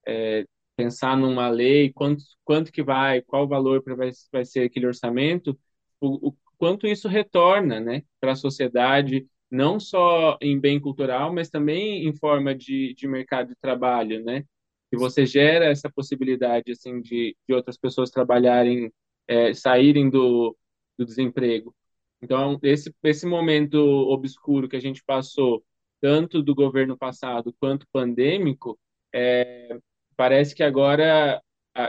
[0.06, 0.44] é,
[0.78, 5.58] pensar numa lei, quanto, quanto que vai, qual o valor vai, vai ser aquele orçamento,
[6.00, 11.50] o, o quanto isso retorna, né, para a sociedade, não só em bem cultural, mas
[11.50, 14.44] também em forma de, de mercado de trabalho, né,
[14.88, 18.92] que você gera essa possibilidade, assim, de, de outras pessoas trabalharem,
[19.26, 20.56] é, saírem do,
[20.96, 21.74] do desemprego.
[22.22, 25.64] Então, esse, esse momento obscuro que a gente passou,
[26.00, 28.78] tanto do governo passado quanto pandêmico,
[29.12, 29.76] é,
[30.18, 31.42] parece que agora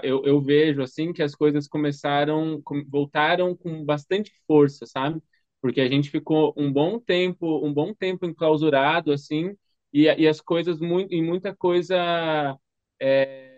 [0.03, 5.21] eu, eu vejo assim que as coisas começaram, voltaram com bastante força, sabe?
[5.61, 9.55] Porque a gente ficou um bom tempo, um bom tempo enclausurado assim,
[9.93, 12.57] e, e as coisas muito, e muita coisa
[13.01, 13.51] é,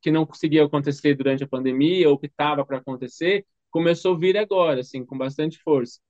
[0.00, 4.36] que não conseguia acontecer durante a pandemia ou que estava para acontecer começou a vir
[4.38, 6.00] agora, assim, com bastante força.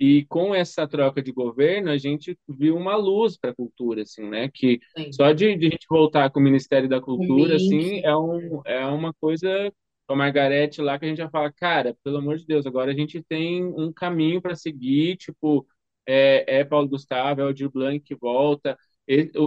[0.00, 4.26] E com essa troca de governo, a gente viu uma luz para a cultura, assim,
[4.26, 4.48] né?
[4.52, 5.12] Que Sim.
[5.12, 8.86] só de, de a gente voltar com o Ministério da Cultura, assim, é, um, é
[8.86, 9.70] uma coisa
[10.06, 12.90] com a Margarete lá que a gente já fala, cara, pelo amor de Deus, agora
[12.90, 15.66] a gente tem um caminho para seguir, tipo,
[16.06, 18.78] é, é Paulo Gustavo, é o Aldir Blanc que volta,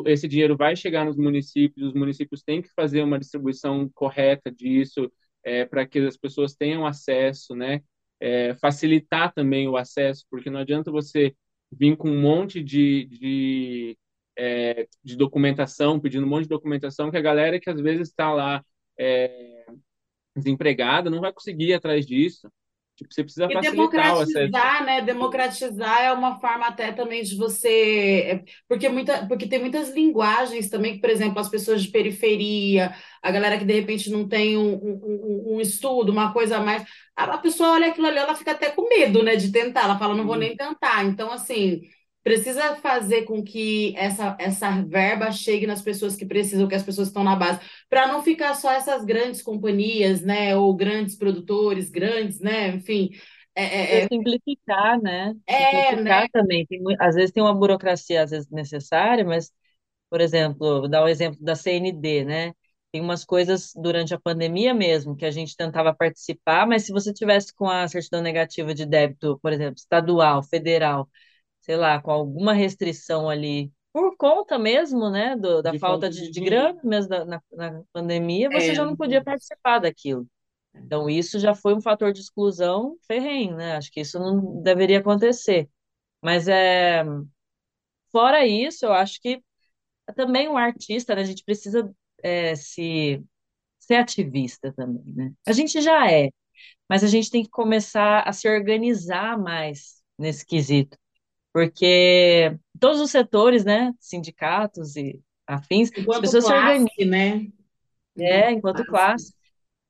[0.05, 5.11] esse dinheiro vai chegar nos municípios, os municípios têm que fazer uma distribuição correta disso,
[5.43, 7.81] é, para que as pessoas tenham acesso, né?
[8.19, 11.35] É, facilitar também o acesso, porque não adianta você
[11.71, 13.97] vir com um monte de, de,
[14.37, 18.31] é, de documentação, pedindo um monte de documentação, que a galera que às vezes está
[18.33, 18.63] lá
[18.97, 19.65] é,
[20.35, 22.49] desempregada não vai conseguir ir atrás disso.
[22.95, 25.01] Tipo, você precisa E democratizar, né?
[25.01, 28.21] Democratizar é uma forma até também de você.
[28.25, 32.95] é, Porque, muita, porque tem muitas linguagens também, que, por exemplo, as pessoas de periferia,
[33.21, 36.83] a galera que de repente não tem um, um, um- estudo, uma coisa a mais.
[37.15, 39.83] A a pessoa olha aquilo ali, ela fica até com medo, né, de tentar.
[39.83, 41.03] Ela fala, não vou nem tentar.
[41.05, 41.81] Então, assim,
[42.23, 47.09] precisa fazer com que essa, essa verba chegue nas pessoas que precisam, que as pessoas
[47.09, 47.59] estão na base,
[47.89, 53.11] para não ficar só essas grandes companhias, né, ou grandes produtores, grandes, né, enfim.
[53.55, 55.33] É, é, É simplificar, né?
[55.47, 56.27] É, Simplificar né?
[56.31, 56.65] também.
[56.65, 59.51] Tem, às vezes tem uma burocracia, às vezes necessária, mas,
[60.09, 62.53] por exemplo, vou dar o exemplo da CND, né?
[62.91, 67.13] Tem umas coisas durante a pandemia mesmo que a gente tentava participar, mas se você
[67.13, 71.09] tivesse com a certidão negativa de débito, por exemplo, estadual, federal,
[71.63, 76.31] sei lá, com alguma restrição ali, por conta mesmo, né, do, da De falta de,
[76.31, 80.27] de grana mesmo da- na, na pandemia, você É, já não podia participar daquilo.
[80.75, 83.77] Então, isso já foi um fator de exclusão ferrenho, né?
[83.77, 85.69] Acho que isso não deveria acontecer.
[86.23, 87.03] Mas é,
[88.11, 89.41] fora isso, eu acho que
[90.15, 93.23] também um artista, né, a gente precisa é, se
[93.79, 95.33] ser ativista também, né?
[95.47, 96.29] A gente já é,
[96.89, 100.97] mas a gente tem que começar a se organizar mais nesse quesito,
[101.53, 107.47] porque todos os setores, né, sindicatos e afins, as enquanto pessoas se organizam, classe, né?
[108.17, 109.31] é, Enquanto classe.
[109.31, 109.33] classe.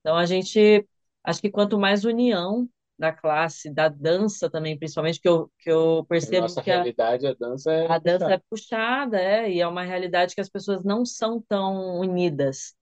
[0.01, 0.87] Então, a gente,
[1.23, 6.05] acho que quanto mais união da classe, da dança também, principalmente, que eu, que eu
[6.07, 8.33] percebo nossa que a, realidade, a dança é a dança puxada.
[8.33, 12.73] é puxada, é, e é uma realidade que as pessoas não são tão unidas.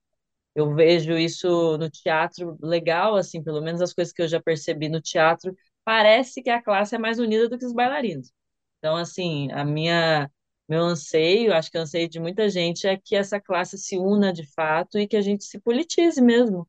[0.56, 4.90] Eu vejo isso no teatro legal, assim, pelo menos as coisas que eu já percebi
[4.90, 8.32] no teatro, parece que a classe é mais unida do que os bailarinos.
[8.82, 10.32] Então, assim, a minha,
[10.70, 14.34] meu anseio, acho que o anseio de muita gente é que essa classe se una
[14.34, 16.68] de fato e que a gente se politize mesmo,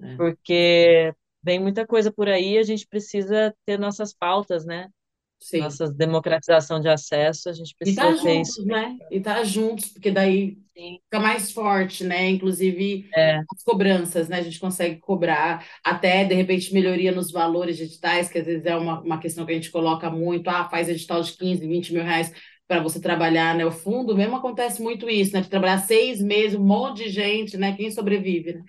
[0.00, 0.16] É.
[0.16, 4.88] porque vem muita coisa por aí, a gente precisa ter nossas pautas, né?
[5.38, 5.68] Sim.
[5.68, 8.66] Nossa democratização de acesso, a gente E tá precisa ter juntos, isso.
[8.66, 8.98] né?
[9.10, 11.00] E tá juntos, porque daí Sim.
[11.04, 12.28] fica mais forte, né?
[12.30, 14.38] Inclusive É, as cobranças, né?
[14.38, 18.76] A gente consegue cobrar até, de repente, melhoria nos valores digitais, que às vezes é
[18.76, 22.02] uma, uma questão que a gente coloca muito, ah, faz edital de 15, 20 mil
[22.02, 22.32] reais
[22.66, 23.64] para você trabalhar, né?
[23.64, 25.40] O fundo mesmo acontece muito isso, né?
[25.42, 27.76] De trabalhar seis meses, um monte de gente, né?
[27.76, 28.62] Quem sobrevive, né?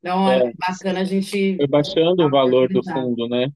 [0.00, 3.46] Então é É, bacana a gente foi baixando o valor do fundo, né?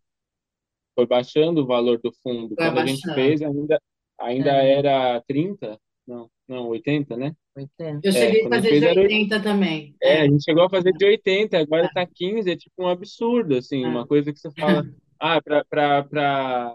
[0.97, 2.57] Foi baixando o valor do fundo.
[2.57, 3.15] Vai Quando a gente abaixando.
[3.15, 3.81] fez, ainda,
[4.21, 5.79] ainda é, era 30?
[6.07, 7.35] Não, não, 80, né?
[7.57, 8.01] 80.
[8.05, 9.97] Eu É, cheguei a quando a gente fazer de fez era 80 também.
[10.03, 12.89] É, É, a gente chegou a fazer de 80, agora tá 15, é tipo um
[12.89, 13.89] absurdo, assim, é.
[13.89, 14.85] uma coisa que você fala,
[15.21, 15.65] ah, para
[16.05, 16.75] para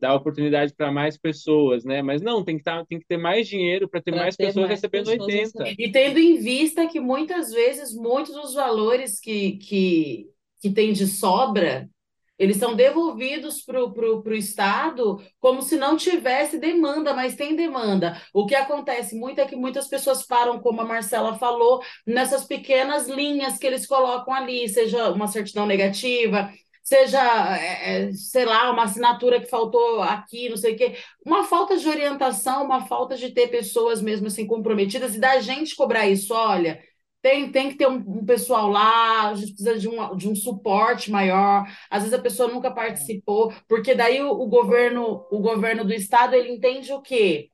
[0.00, 2.02] dar oportunidade para mais pessoas, né?
[2.02, 4.46] Mas não, tem que tá, tem que ter mais dinheiro para ter Para mais ter
[4.46, 5.64] pessoas mais recebendo pessoas 80.
[5.64, 5.80] recebendo.
[5.80, 10.26] E tendo em vista que muitas vezes muitos dos valores que, que,
[10.60, 11.88] que tem de sobra,
[12.38, 18.20] eles são devolvidos para o Estado como se não tivesse demanda, mas tem demanda.
[18.32, 23.08] O que acontece muito é que muitas pessoas param, como a Marcela falou, nessas pequenas
[23.08, 26.50] linhas que eles colocam ali, seja uma certidão negativa,
[26.82, 27.20] seja,
[27.56, 30.96] é, é, sei lá, uma assinatura que faltou aqui, não sei o quê.
[31.24, 35.74] Uma falta de orientação, uma falta de ter pessoas mesmo assim comprometidas e da gente
[35.74, 36.80] cobrar isso, olha.
[37.24, 40.36] Tem, tem que ter um, um pessoal lá, a gente precisa de um, de um
[40.36, 41.66] suporte maior.
[41.90, 46.34] Às vezes a pessoa nunca participou, porque daí o, o governo, o governo do estado
[46.34, 47.50] ele entende o quê?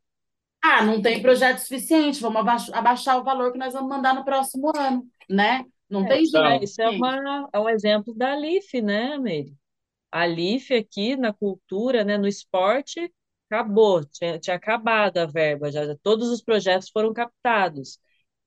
[0.63, 4.25] Ah, não tem projeto suficiente, vamos abaixar, abaixar o valor que nós vamos mandar no
[4.25, 5.65] próximo ano, né?
[5.91, 6.25] Não É, tem
[6.59, 9.57] é, dinheiro isso é, uma, é um exemplo da LIF, né, Meire?
[10.13, 13.13] A LIF aqui na cultura, né, no esporte,
[13.51, 17.99] acabou, tinha, tinha acabado a verba, já, já todos os projetos foram captados.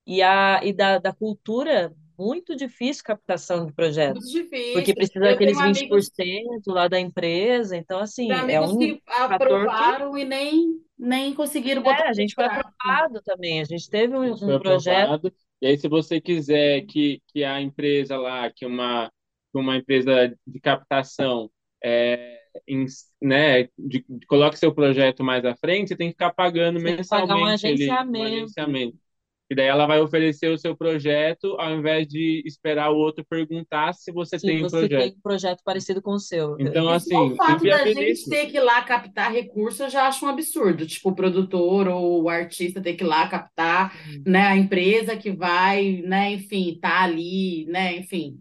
[0.06, 4.74] E, a, e da, da cultura, muito difícil captação de projetos, Muito difícil.
[4.74, 9.02] porque precisa Eu daqueles tenho amigos, 20% lá da empresa, então, assim, é um que
[9.06, 13.64] fator que aprovaram e nem, nem conseguiram é, botar a gente foi aprovado também, a
[13.64, 15.34] gente teve um, gente um projeto, aprovado.
[15.62, 19.10] E aí, se você quiser que, que a empresa lá, que uma,
[19.52, 21.50] que uma empresa de captação
[21.84, 22.86] é, em,
[23.22, 26.86] né, de, de, coloque seu projeto mais à frente, você tem que ficar pagando Você
[26.86, 27.90] tem que mensalmente pagar um ali,
[28.20, 29.03] um agenciamento.
[29.50, 33.94] E daí ela vai oferecer o seu projeto ao invés de esperar o outro perguntar
[33.94, 35.18] se você Se tem um você tem projeto.
[35.18, 36.56] um projeto parecido com o seu.
[36.60, 40.08] Então, só o assim, fato da gente ter que ir lá captar recurso, eu já
[40.08, 40.88] acho um absurdo.
[40.88, 43.94] Tipo, o produtor ou o artista ter que ir lá captar,
[44.26, 44.48] né?
[44.48, 46.34] A empresa que vai, né?
[46.34, 47.98] Enfim, tá ali, né?
[47.98, 48.40] Enfim.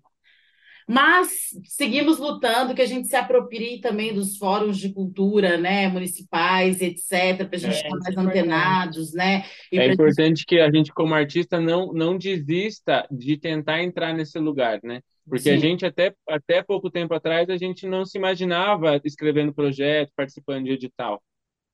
[0.89, 5.89] Mas seguimos lutando que a gente se aproprie também dos fóruns de cultura, né?
[5.89, 8.39] Municipais, etc., para a gente É, estar isso mais é importante.
[8.41, 9.45] antenados, né?
[9.71, 14.39] E É importante que a gente, como artista, não, não desista de tentar entrar nesse
[14.39, 15.01] lugar, né?
[15.29, 15.61] Porque a Sim.
[15.61, 20.73] gente, até, até pouco tempo atrás, a gente não se imaginava escrevendo projeto, participando de
[20.73, 21.23] edital.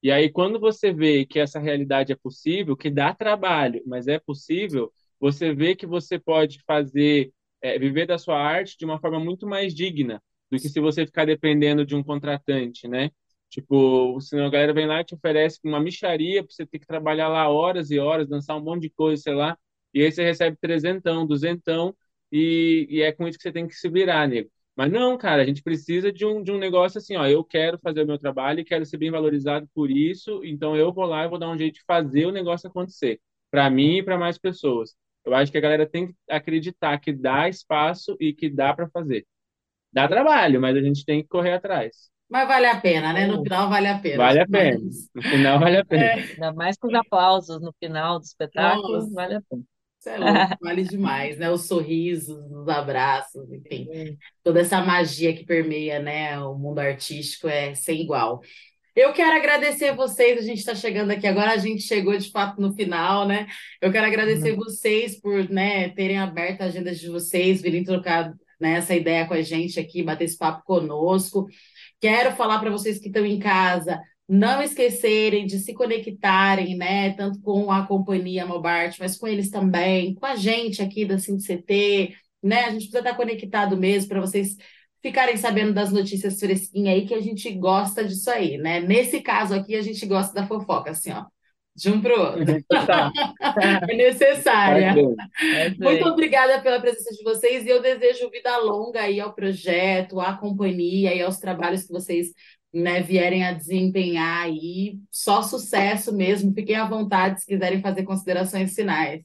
[0.02, 4.18] E aí, quando você vê que essa realidade é possível, que dá trabalho, mas é
[4.18, 7.32] possível, você vê que você pode fazer,
[7.62, 11.06] é, viver da sua arte de uma forma muito mais digna do que se você
[11.06, 13.10] ficar dependendo de um contratante, né?
[13.50, 16.86] Tipo, senão a galera vem lá e te oferece uma mixaria para você ter que
[16.86, 19.58] trabalhar lá horas e horas, dançar um monte de coisa, sei lá,
[19.94, 21.94] e aí você recebe trezentão, duzentão,
[22.30, 24.50] e, e é com isso que você tem que se virar, nego.
[24.76, 27.78] Mas não, cara, a gente precisa de um, de um negócio assim, ó, eu quero
[27.78, 31.24] fazer o meu trabalho e quero ser bem valorizado por isso, então eu vou lá
[31.24, 34.38] e vou dar um jeito de fazer o negócio acontecer, para mim e para mais
[34.38, 34.94] pessoas.
[35.24, 38.88] Eu acho que a galera tem que acreditar que dá espaço e que dá para
[38.90, 39.26] fazer.
[39.92, 42.10] Dá trabalho, mas a gente tem que correr atrás.
[42.30, 43.26] Mas vale a pena, né?
[43.26, 44.16] No final vale a pena.
[44.18, 44.80] Vale a Mas- pena.
[45.14, 46.04] No final vale a pena.
[46.04, 49.10] É, Ainda mais com os aplausos no final do espetáculo, Nossa.
[49.14, 49.62] vale a pena.
[49.98, 51.50] isso é louco, vale demais, né?
[51.50, 54.18] Os sorrisos, os abraços, enfim.
[54.44, 58.40] toda essa magia que permeia, né, o mundo artístico é sem igual.
[58.98, 62.60] Eu quero agradecer vocês, a gente está chegando aqui agora, a gente chegou de fato
[62.60, 63.46] no final, né?
[63.80, 68.72] Eu quero agradecer vocês por, né, terem aberto a agenda de vocês, virem trocar, né,
[68.72, 71.46] essa ideia com a gente aqui, bater esse papo conosco.
[72.00, 77.40] Quero falar para vocês que estão em casa, não esquecerem de se conectarem, né, tanto
[77.40, 82.64] com a companhia Mobart, mas com eles também, com a gente aqui da CT, né?
[82.64, 84.56] A gente precisa estar conectado mesmo para vocês
[85.02, 88.80] ficarem sabendo das notícias fresquinhas aí, que a gente gosta disso aí, né?
[88.80, 91.24] Nesse caso aqui, a gente gosta da fofoca, assim, ó,
[91.74, 92.44] de um pro outro.
[93.54, 94.88] Tá, É necessária.
[94.90, 95.14] tá bem.
[95.40, 100.20] É Muito obrigada pela presença de vocês e eu desejo vida longa aí ao projeto,
[100.20, 102.28] à companhia e aos trabalhos que vocês,
[102.72, 104.98] né, vierem a desempenhar aí.
[105.10, 106.52] Só sucesso mesmo.
[106.54, 109.22] Fiquem à vontade se quiserem fazer considerações finais.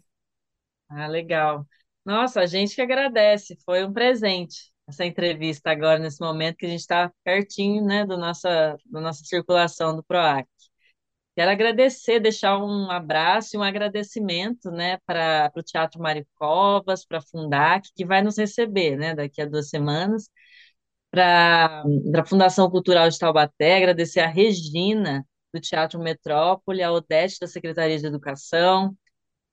[0.89, 1.67] Ah, legal.
[2.05, 3.57] Nossa, a gente que agradece.
[3.65, 8.17] Foi um presente essa entrevista agora, nesse momento que a gente está pertinho, né, do
[8.17, 10.47] nossa, da nossa circulação do PROAC.
[11.35, 17.17] Quero agradecer, deixar um abraço e um agradecimento, né, para o Teatro Mário Covas, para
[17.19, 20.29] a Fundac, que vai nos receber, né, daqui a duas semanas,
[21.11, 21.83] para
[22.17, 27.97] a Fundação Cultural de Taubaté, agradecer a Regina, do Teatro Metrópole, a Odete, da Secretaria
[27.99, 28.95] de Educação,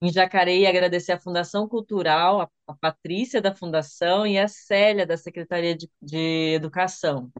[0.03, 5.17] em Jacareí, agradecer a Fundação Cultural, a, a Patrícia da Fundação e a Célia da
[5.17, 7.31] Secretaria de, de Educação.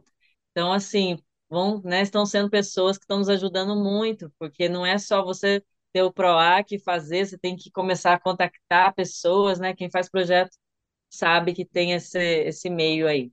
[0.51, 1.17] Então, assim,
[1.49, 5.63] vão, né, estão sendo pessoas que estão nos ajudando muito, porque não é só você
[5.93, 9.73] ter o PROAC e fazer, você tem que começar a contactar pessoas, né?
[9.75, 10.51] Quem faz projeto
[11.09, 13.31] sabe que tem esse, esse meio aí.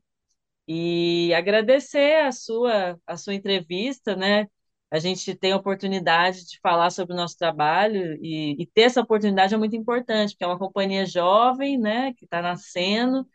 [0.68, 4.46] E agradecer a sua, a sua entrevista, né?
[4.90, 9.00] A gente tem a oportunidade de falar sobre o nosso trabalho e, e ter essa
[9.02, 13.26] oportunidade é muito importante, porque é uma companhia jovem, né, que está nascendo,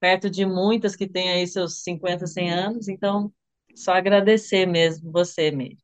[0.00, 3.32] perto de muitas que têm aí seus 50, 100 anos, então
[3.74, 5.78] só agradecer mesmo você mesmo.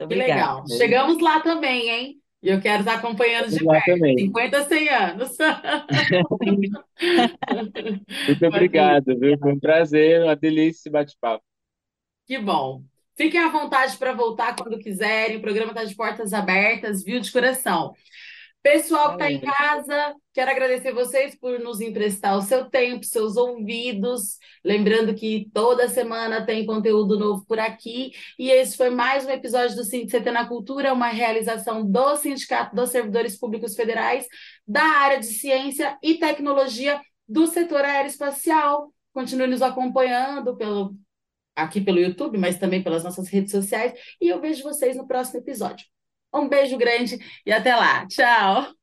[0.00, 0.52] Muito Que obrigada.
[0.54, 0.64] legal.
[0.68, 2.22] Chegamos lá também, hein?
[2.42, 3.84] E eu quero estar acompanhando de Lá perto.
[3.84, 4.16] também.
[4.18, 5.36] 50, 100 anos.
[8.26, 9.38] Muito obrigado, viu?
[9.38, 11.44] Foi um prazer, uma delícia esse bate-papo.
[12.26, 12.84] Que bom.
[13.20, 15.36] Fiquem à vontade para voltar quando quiserem.
[15.36, 17.20] O programa está de portas abertas, viu?
[17.20, 17.92] De coração.
[18.62, 23.36] Pessoal que está em casa, quero agradecer vocês por nos emprestar o seu tempo, seus
[23.36, 24.38] ouvidos.
[24.64, 28.12] Lembrando que toda semana tem conteúdo novo por aqui.
[28.38, 32.88] E esse foi mais um episódio do CT na Cultura, uma realização do Sindicato dos
[32.88, 34.26] Servidores Públicos Federais
[34.66, 36.98] da área de Ciência e Tecnologia
[37.28, 38.90] do setor aeroespacial.
[39.12, 40.96] Continue nos acompanhando pelo,
[41.62, 43.92] aqui pelo YouTube, mas também pelas nossas redes sociais.
[44.20, 45.86] E eu vejo vocês no próximo episódio.
[46.34, 48.06] Um beijo grande e até lá.
[48.06, 48.80] Tchau!